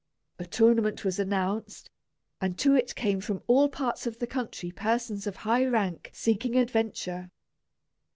A 0.39 0.47
tournament 0.47 1.05
was 1.05 1.19
announced, 1.19 1.91
and 2.41 2.57
to 2.57 2.73
it 2.73 2.95
came 2.95 3.21
from 3.21 3.43
all 3.45 3.69
parts 3.69 4.07
of 4.07 4.17
the 4.17 4.25
country 4.25 4.71
persons 4.71 5.27
of 5.27 5.35
high 5.35 5.63
rank 5.63 6.09
seeking 6.11 6.55
adventure. 6.55 7.29